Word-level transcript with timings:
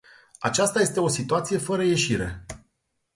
Aceasta 0.39 0.79
este 0.81 0.99
o 0.99 1.07
situație 1.07 1.57
fără 1.57 1.83
ieșire. 1.83 2.45